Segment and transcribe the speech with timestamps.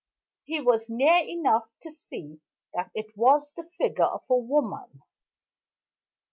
[0.45, 2.41] He was near enough to see
[2.73, 5.03] that it was the figure of a woman.